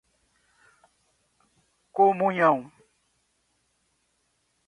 comunhão 1.93 2.71